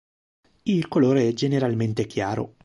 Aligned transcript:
Il 0.63 0.87
colore 0.87 1.27
è 1.27 1.33
generalmente 1.33 2.07
chiaro. 2.07 2.55